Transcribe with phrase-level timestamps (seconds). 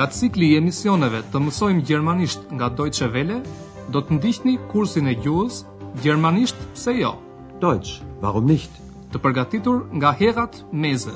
[0.00, 3.34] Nga cikli i emisioneve të mësojmë gjermanisht nga Deutsche Welle,
[3.92, 5.58] do të ndihni kursin e gjuhës
[6.00, 7.10] Gjermanisht se jo.
[7.60, 7.90] Dojtës,
[8.22, 8.70] warum nicht?
[9.12, 11.12] Të përgatitur nga herat meze.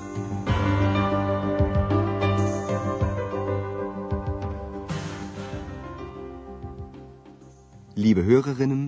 [8.05, 8.83] Liebe hërërinën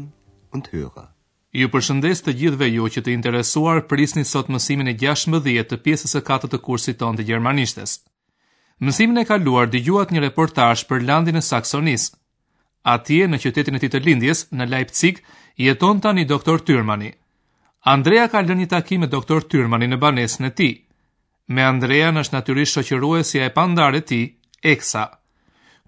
[0.52, 1.06] und hërë.
[1.62, 6.14] Ju përshëndes të gjithve ju që të interesuar prisni sot mësimin e 16 të pjesës
[6.20, 7.96] e 4 të kursit ton të gjermanishtes.
[8.84, 12.10] Mësimin e kaluar dëgjuat një reportazh për landin e Saksonisë.
[12.94, 15.22] Atje në qytetin e tij të lindjes, në Leipzig,
[15.64, 17.08] jeton tani doktor Tyrmani.
[17.88, 20.74] Andrea ka lënë një takim me doktor Tyrmani në banesën e tij.
[21.56, 24.24] Me Andrea është natyrisht shoqëruesja e pandarë e tij,
[24.74, 25.04] Eksa.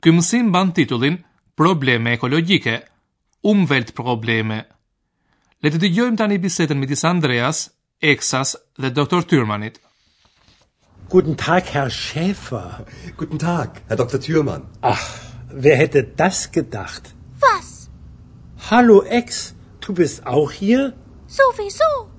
[0.01, 1.18] Ky mësim mban titullin
[1.60, 2.79] Probleme ekologjike,
[3.52, 4.62] Umwelt Probleme.
[5.60, 7.66] Le të dëgjojmë tani bisedën midis Andreas,
[8.01, 9.79] Eksas dhe doktor Tyrmanit.
[11.10, 12.84] Guten Tag, Herr Schäfer.
[13.16, 14.20] Guten Tag, Herr Dr.
[14.20, 14.64] Thürmann.
[14.82, 15.04] Ach,
[15.50, 17.15] wer hätte das gedacht?
[17.40, 17.88] Was?
[18.70, 20.92] Hallo, Ex, du bist auch hier?
[21.26, 22.10] Sowieso.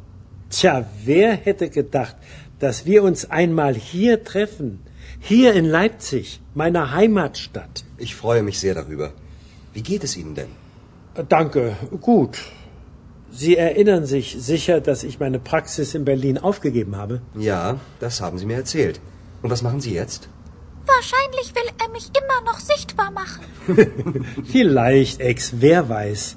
[0.50, 2.16] Tja, wer hätte gedacht,
[2.58, 4.80] dass wir uns einmal hier treffen?
[5.20, 7.84] Hier in Leipzig, meiner Heimatstadt.
[7.98, 9.14] Ich freue mich sehr darüber.
[9.72, 10.50] Wie geht es Ihnen denn?
[11.14, 12.40] Äh, danke, gut.
[13.32, 17.22] Sie erinnern sich sicher, dass ich meine Praxis in Berlin aufgegeben habe?
[17.38, 19.00] Ja, das haben Sie mir erzählt.
[19.42, 20.28] Und was machen Sie jetzt?
[20.88, 23.46] Wahrscheinlich will er mich immer noch sichtbar machen.
[24.46, 26.36] Vielleicht, Ex, wer weiß.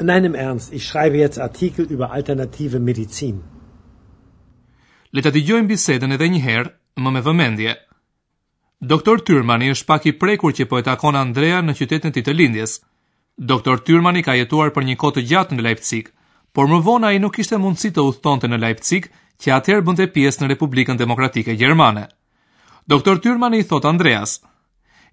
[0.00, 3.42] Nein, im Ernst, ich schreibe jetzt Artikel über alternative Medizin.
[5.10, 6.70] Leta di gjojmë bisedën edhe një herë,
[7.02, 7.74] më me vëmendje.
[8.92, 12.34] Doktor Tyrmani është pak i prekur që po e takon Andrea në qytetin e të
[12.36, 12.78] lindjes.
[13.38, 16.08] Doktor Tyrmani ka jetuar për një kohë të gjatë në Leipzig,
[16.58, 19.04] por më vonë ai nuk kishte mundësi të udhtonte në Leipzig,
[19.38, 22.08] që atëherë bënte pjesë në Republikën Demokratike Gjermane.
[22.90, 24.32] Doktor Tyrmani i thot Andreas: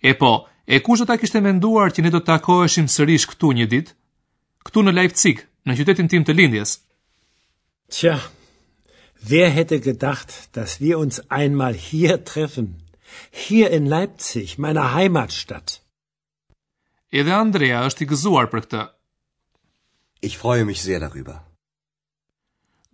[0.02, 0.32] "E po,
[0.66, 3.94] e kush do ta kishte menduar që ne do të takoheshim sërish këtu një ditë,
[4.66, 6.74] këtu në Leipzig, në qytetin tim të lindjes?"
[8.00, 8.18] Tja,
[9.30, 12.74] wer hätte gedacht, dass wir uns einmal hier treffen,
[13.30, 15.78] hier in Leipzig, meiner Heimatstadt.
[17.14, 18.84] Edhe Andrea është i gëzuar për këtë.
[20.30, 21.38] Ich freue mich sehr darüber.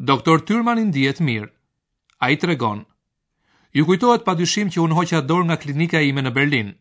[0.09, 1.47] Doktor Tyrman i ndihet mirë.
[2.27, 2.81] Ai tregon.
[3.77, 6.73] Ju kujtohet padyshim që un hoqa dorë nga klinika ime në Berlin.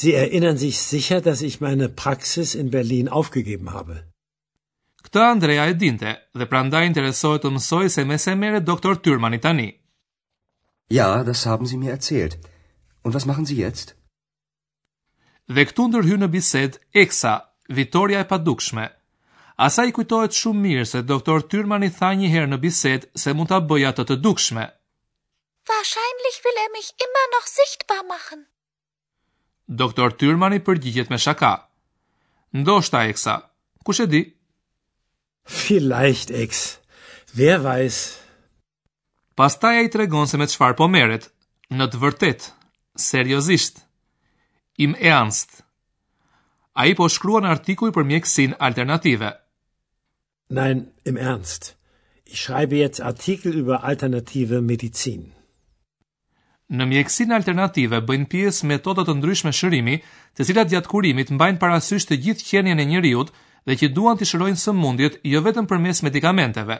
[0.00, 4.00] Sie erinnern sich sicher, dass ich meine Praxis in Berlin aufgegeben habe.
[5.06, 9.38] Këtë Andrea e dinte dhe prandaj interesohet të mësoj se më së merr doktor Tyrmani
[9.46, 9.68] tani.
[10.98, 12.38] Ja, das haben Sie mir erzählt.
[13.04, 13.94] Und was machen Sie jetzt?
[15.50, 17.32] dhe këtu ndërhy në bisedë Eksa,
[17.74, 18.86] Vitoria e padukshme.
[19.66, 23.58] Asaj kujtohet shumë mirë se doktor Tyrmani tha një herë në bisedë se mund ta
[23.60, 24.64] bëj atë të dukshme.
[25.70, 28.44] Wahrscheinlich will er mich immer noch sichtbar machen.
[29.82, 31.52] Doktor Tyrmani përgjigjet me shaka.
[32.52, 33.34] Ndoshta Eksa,
[33.86, 34.22] kush e di?
[35.62, 36.78] Vielleicht Ex.
[37.34, 38.00] Wer weiß?
[39.36, 41.30] Pastaj ai tregon se me çfarë po merret.
[41.72, 42.50] Në të vërtetë,
[43.00, 43.81] seriozisht
[44.76, 45.64] im ernst.
[46.74, 49.32] A i po shkrua në artikuj për mjekësin alternative.
[50.50, 51.74] Nein, im ernst.
[52.32, 55.28] I shrajbe jetë artikl über alternative medicin.
[56.72, 59.98] Në mjekësin alternative bëjnë pjesë metodat të ndryshme shërimi,
[60.38, 63.32] të cilat gjatë kurimit mbajnë parasysh të gjithë qenjen e njëriut
[63.68, 66.78] dhe që duan të shërojnë së mundjet jo vetëm për mes medikamenteve.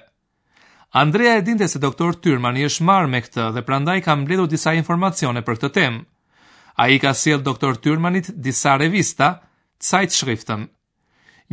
[1.05, 4.73] Andrea e dinte se doktor i është marrë me këtë dhe prandaj ka mbledhur disa
[4.75, 6.01] informacione për këtë temë.
[6.83, 9.27] A i ka sel doktor Tyrmanit disa revista,
[9.79, 10.11] cajt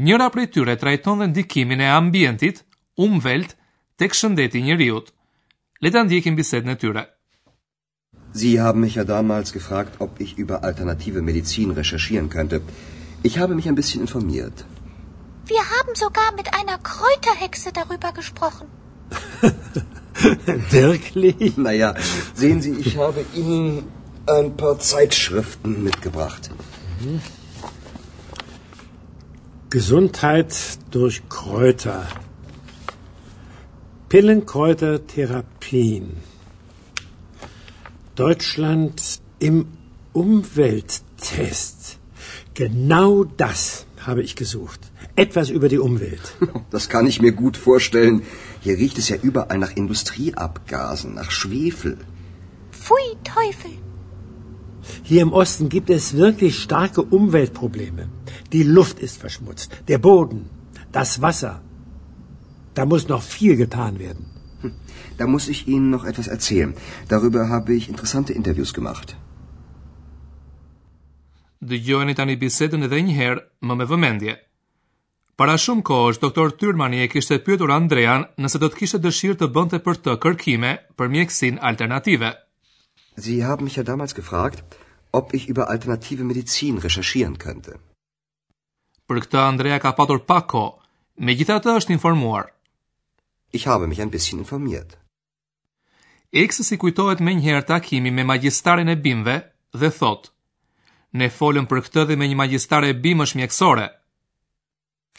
[0.05, 2.57] Njëra për tyre trajton dhe ndikimin e ambientit,
[3.05, 3.49] umvelt,
[3.99, 5.07] të këshëndeti njëriut.
[5.83, 7.03] Leta ndjekin biset në tyre.
[8.39, 12.61] Sie haben mich ja damals gefragt, ob ich über alternative Medizin recherchieren könnte.
[13.27, 14.57] Ich habe mich ein bisschen informiert.
[15.53, 18.67] Wir haben sogar mit einer Kräuterhexe darüber gesprochen.
[20.81, 21.57] Wirklich?
[21.57, 21.93] Na ja,
[22.35, 23.83] sehen Sie, ich habe Ihnen
[24.37, 26.49] ein paar Zeitschriften mitgebracht.
[27.01, 27.21] Mhm.
[29.69, 30.55] Gesundheit
[30.91, 31.99] durch Kräuter.
[34.09, 36.07] Pillenkräutertherapien.
[38.21, 39.01] Deutschland
[39.39, 39.57] im
[40.13, 41.85] Umwelttest.
[42.61, 43.11] Genau
[43.43, 43.61] das
[44.07, 44.81] habe ich gesucht.
[45.25, 46.27] Etwas über die Umwelt.
[46.77, 48.21] Das kann ich mir gut vorstellen.
[48.65, 51.95] Hier riecht es ja überall nach Industrieabgasen, nach Schwefel.
[52.79, 53.75] Pfui Teufel.
[55.03, 58.09] Hier im Osten gibt es wirklich starke Umweltprobleme.
[58.53, 60.49] Die Luft ist verschmutzt, der Boden,
[60.91, 61.61] das Wasser.
[62.73, 64.25] Da muss noch viel getan werden.
[64.61, 64.73] Hm,
[65.17, 66.73] da muss ich Ihnen noch etwas erzählen.
[67.07, 69.15] Darüber habe ich interessante Interviews gemacht.
[71.59, 74.35] Dëgjojeni tani bisedën edhe një herë, më me vëmendje.
[75.39, 79.49] Para shumë kohësh, doktor Tyrmani e kishte pyetur Andrean nëse do të kishte dëshirë të
[79.57, 82.31] bënte për të kërkime për mjekësinë alternative.
[83.25, 84.59] Sie haben mich ja damals gefragt,
[85.11, 87.73] ob ich über alternative Medizin recherchieren könnte.
[89.09, 90.75] Për këtë Andrea ka patur pak kohë.
[91.29, 92.51] Megjithatë është informuar.
[93.59, 94.91] Ich habe mich ein bisschen informiert.
[96.43, 99.37] Ex si kujtohet njëherë takimi me magjistaren e bimëve
[99.81, 100.29] dhe thot:
[101.19, 103.87] Ne folëm për këtë dhe me një magjistare e bimësh mjekësore.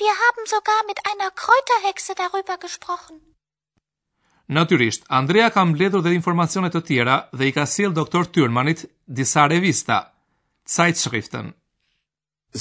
[0.05, 3.21] Wir haben sogar mit einer Kräuterhexe darüber gesprochen.
[4.57, 9.45] Natyrisht, Andrea ka mbledhur dhe informacione të tjera dhe i ka sjell doktor Tyrmanit disa
[9.47, 9.99] revista,
[10.67, 11.53] Zeitschriften.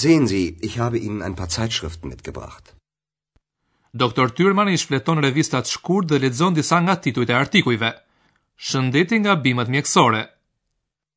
[0.02, 2.74] Sehen Sie, ich habe Ihnen ein paar Zeitschriften mitgebracht.
[3.92, 7.90] Doktor Tyrman i shfleton revistat shkurt dhe lexon disa nga titujt e artikujve.
[8.66, 10.22] Shëndeti nga bimët mjekësore.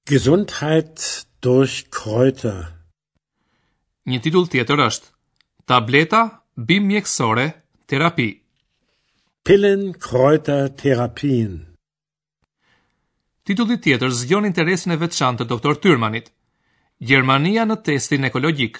[0.09, 0.97] Gesundheit
[1.45, 2.73] durch Kräuter.
[4.09, 5.13] Një titull tjetër është
[5.69, 6.23] Tableta
[6.57, 7.45] bim mjekësore
[7.85, 8.31] terapi.
[9.45, 11.51] Pillen Kräuter Therapien.
[13.45, 16.29] Titulli tjetër zgjon interesin e veçantë të doktor Tyrmanit.
[17.09, 18.79] Gjermania në testin ekologjik.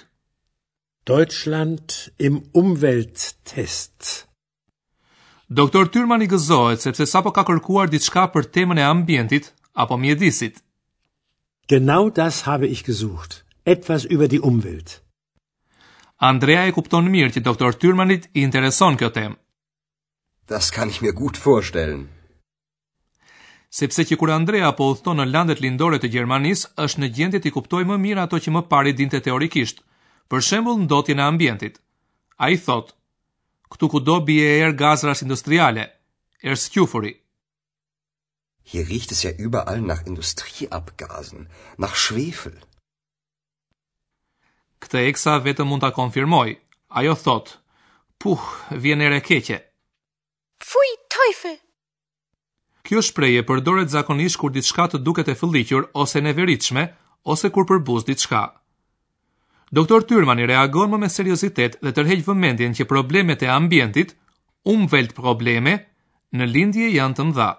[1.10, 4.22] Deutschland im Umwelttest.
[5.60, 9.52] Doktor Tyrman i gëzohet sepse sapo ka kërkuar diçka për temën e ambientit
[9.84, 10.64] apo mjedisit.
[11.72, 13.44] Genau das habe ich gesucht,
[13.74, 15.02] etwas über die Umwelt.
[16.32, 19.40] Andrea e kupton mirë që doktor Tyrmanit i intereson kjo temë.
[20.46, 22.08] Das kann ich mir gut vorstellen.
[23.80, 27.52] Sepse që kur Andrea po udhton në landet lindore të Gjermanisë, është në gjendje të
[27.54, 29.80] kuptojë më mirë ato që më parë dinte teorikisht.
[30.30, 31.80] Për shembull, ndotjen e ambientit.
[32.46, 32.94] Ai thotë:
[33.74, 35.86] "Ktu ku do bie er gazrash industriale,
[36.52, 37.14] er skjufuri."
[38.72, 41.48] Hier riecht es ja überall nach Industrieabgasen,
[41.84, 42.56] nach Schwefel.
[44.82, 46.54] Këtë eksa vetëm mund ta konfirmoj.
[47.00, 47.56] Ajo thotë:
[48.22, 48.44] "Puh,
[48.86, 49.58] vjen erë keqe."
[50.64, 51.50] Pfui, tojfe!
[52.88, 56.32] Kjo shpreje përdoret zakonisht kur ditë shka të duket e fëllikjur ose në
[57.34, 58.40] ose kur përbuz ditë shka.
[59.78, 64.10] Doktor Tyrmani reagon më me seriositet dhe tërheq vëmendjen që problemet e ambientit,
[64.72, 65.74] umë probleme,
[66.38, 67.50] në lindje janë të mdha.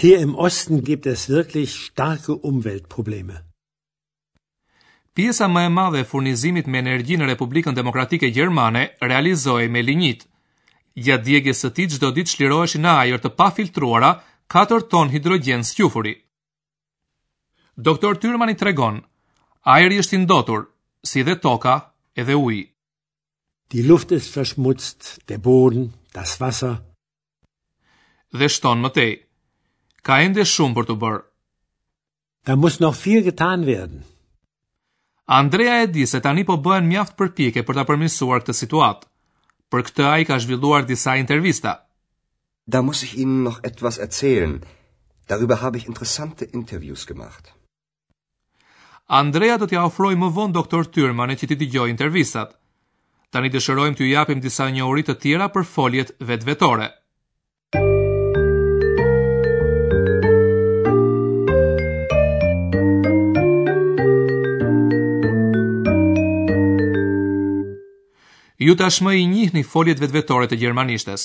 [0.00, 3.36] Hier im Osten gibt es wirklich starke Umweltprobleme.
[5.14, 10.29] Pjesa më e madhe e furnizimit me energji në Republikën Demokratike Gjermane realizohej me lignit.
[10.98, 14.08] Gjatë djegjes së tij çdo ditë shliroheshin në ajër të pafiltruara
[14.50, 16.14] 4 ton hidrogjen sulfuri.
[17.78, 18.98] Doktor Tyrmani tregon:
[19.76, 20.64] Ajri është i ndotur,
[21.06, 21.76] si dhe toka,
[22.18, 22.64] edhe uji.
[23.70, 26.76] Di luft ist verschmutzt, der Boden, das Wasser.
[28.34, 29.10] Dhe shton më tej.
[30.02, 31.22] Ka ende shumë për të bërë.
[32.46, 34.02] Da muss noch viel getan werden.
[35.38, 39.09] Andrea e di se tani po bëhen mjaft përpjekje për ta përmirësuar këtë situatë.
[39.70, 41.74] Për këtë ai ka zhvilluar disa intervista.
[42.74, 44.56] Da muss ich Ihnen noch etwas erzählen.
[45.30, 47.52] Darüber habe ich interessante Interviews gemacht.
[49.18, 52.50] Andrea do t'i ofroj më vonë doktor Tyrmanit që ti dëgjoj intervistat.
[53.30, 56.88] Tani dëshirojmë t'ju japim disa njohuri të tjera për foljet vetvetore.
[68.60, 71.22] Ju tashmë i njihni foljet vetvetore të gjermanishtes.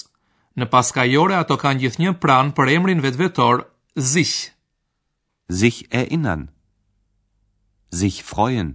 [0.56, 3.66] Në paskajore ato kanë gjithnjë pranë për emrin vetvetor
[4.12, 4.52] sich.
[5.52, 6.46] Sich erinnern.
[7.92, 8.72] Sich freuen.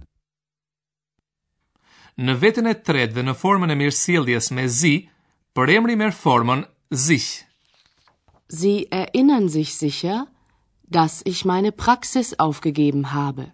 [2.21, 4.93] Në veten e tretë dhe në formën e mirësjelljes me zi,
[5.57, 6.61] për emri merr formën
[7.07, 7.31] sich.
[8.59, 10.27] Sie erinnern sich sicher,
[10.97, 13.47] dass ich meine Praxis aufgegeben habe.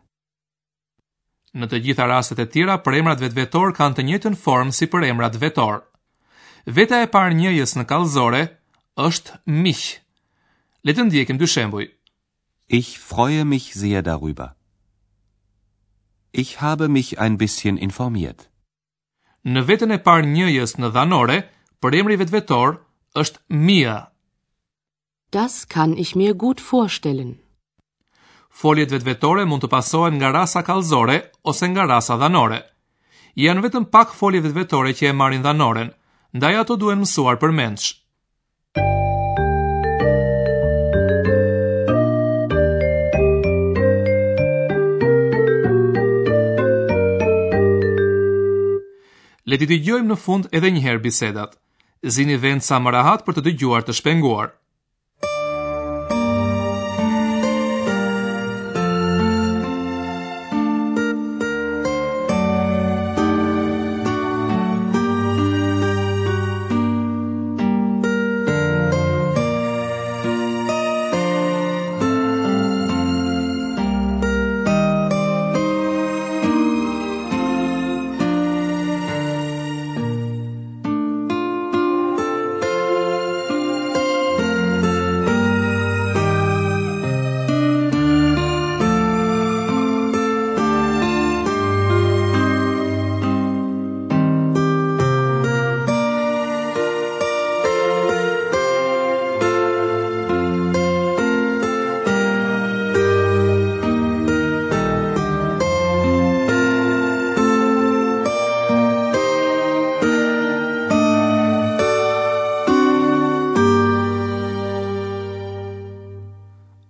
[1.57, 5.07] Në të gjitha rastet e tjera, për emrat vetvetor kanë të njëjtën formë si për
[5.09, 5.79] emrat vetor.
[6.77, 8.41] Veta e parë njëjës në kalzore
[9.07, 9.85] është mich.
[10.85, 11.07] Le të
[11.39, 11.85] dy shembuj.
[12.79, 14.47] Ich freue mich sehr darüber.
[16.43, 18.47] Ich habe mich ein bisschen informiert.
[19.47, 21.39] Në veten e parë njëjës në dhanore,
[21.81, 22.75] për emri vetvetor
[23.23, 23.37] është
[23.67, 23.97] mia.
[25.31, 27.35] Das kann ich mir gut vorstellen
[28.61, 31.17] foljet vetvetore mund të pasohen nga rasa kallëzore
[31.51, 32.59] ose nga rasa dhanore.
[33.37, 35.91] Janë vetëm pak folje vetvetore që e marrin dhanoren,
[36.37, 37.89] ndaj ato duhen mësuar përmendsh.
[49.47, 51.53] Le të dëgjojmë në fund edhe një herë bisedat.
[52.15, 54.49] Zini vend sa më rahat për të dëgjuar të shpenguar.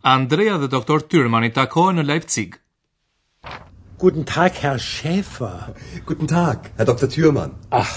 [0.08, 2.54] Andrea dhe doktor Tyrmani takohen në Leipzig.
[4.00, 5.74] Guten Tag, Herr Schäfer.
[6.08, 7.10] Guten Tag, Herr Dr.
[7.12, 7.58] Thürmann.
[7.72, 7.92] Ach,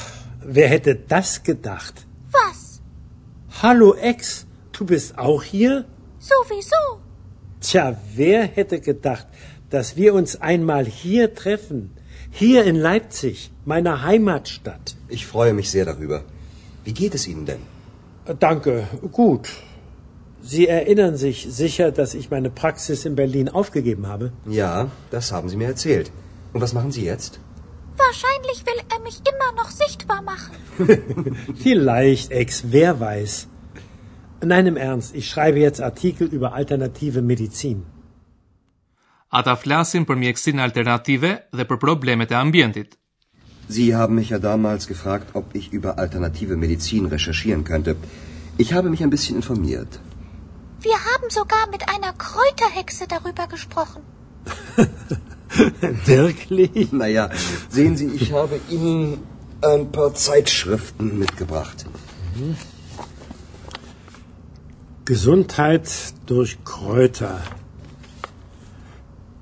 [0.57, 2.03] wer hätte das gedacht?
[2.33, 2.81] Was?
[3.63, 5.85] Hallo, Ex, du bist auch hier?
[6.19, 6.83] Sowieso.
[7.61, 9.27] Tja, wer hätte gedacht,
[9.69, 11.93] dass wir uns einmal hier treffen?
[12.33, 14.97] Hier in Leipzig, meiner Heimatstadt.
[15.09, 16.25] Ich freue mich sehr darüber.
[16.85, 17.63] Wie geht es Ihnen denn?
[18.27, 19.49] Äh, danke, gut.
[20.43, 24.33] Sie erinnern sich sicher, dass ich meine Praxis in Berlin aufgegeben habe?
[24.47, 26.11] Ja, das haben Sie mir erzählt.
[26.53, 27.39] Und was machen Sie jetzt?
[27.99, 31.37] Wahrscheinlich will er mich immer noch sichtbar machen.
[31.67, 33.47] Vielleicht, Ex, wer weiß.
[34.43, 37.85] Nein, im Ernst, ich schreibe jetzt Artikel über alternative Medizin.
[39.31, 42.97] Ata flasin për mjekësinë alternative dhe për problemet e ambientit.
[43.69, 47.95] Sie haben mich ja damals gefragt, ob ich über alternative Medizin recherchieren könnte.
[48.59, 50.01] Ich habe mich ein bisschen informiert.
[50.83, 54.03] Wir haben sogar mit einer Kräuterhexe darüber gesprochen.
[56.07, 56.91] Wirklich?
[56.91, 57.29] Naja,
[57.69, 59.19] sehen Sie, ich habe Ihnen
[59.61, 61.85] ein paar Zeitschriften mitgebracht.
[65.05, 65.91] Gesundheit
[66.25, 67.43] durch Kräuter.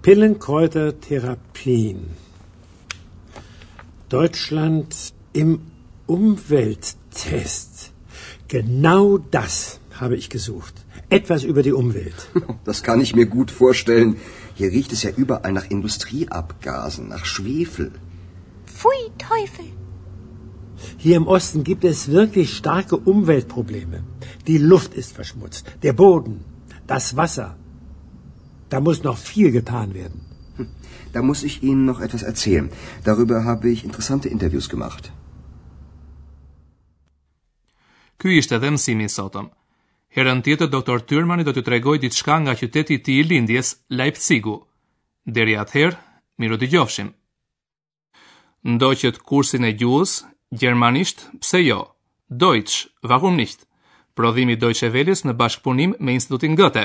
[0.03, 2.17] Pillenkräutertherapien.
[4.09, 4.97] Deutschland
[5.35, 5.61] im
[6.09, 7.93] Umwelttest.
[8.49, 10.75] Genau das habe ich gesucht
[11.11, 12.29] etwas über die Umwelt.
[12.65, 14.17] Das kann ich mir gut vorstellen.
[14.55, 17.91] Hier riecht es ja überall nach Industrieabgasen, nach Schwefel.
[18.67, 19.69] Pfui, Teufel!
[20.97, 24.03] Hier im Osten gibt es wirklich starke Umweltprobleme.
[24.47, 26.37] Die Luft ist verschmutzt, der Boden,
[26.87, 27.57] das Wasser.
[28.69, 30.21] Da muss noch viel getan werden.
[30.57, 30.69] Hm,
[31.13, 32.71] da muss ich Ihnen noch etwas erzählen.
[33.05, 35.13] Darüber habe ich interessante Interviews gemacht.
[38.19, 39.51] Kyistä tämän sinisautam.
[40.09, 44.55] Herën tjetër doktor Tyrmani do të tregoj ditë shka nga qyteti ti i lindjes, Leipzigu.
[45.29, 45.99] Deri atëherë,
[46.41, 47.09] miru të gjofshim.
[48.73, 50.13] Ndojqët kursin e gjuhës,
[50.61, 51.81] gjermanisht, pse jo?
[52.41, 52.77] Dojqë,
[53.11, 53.67] vakum nishtë,
[54.17, 56.85] prodhimi Dojqevelis në bashkëpunim me institutin gëte.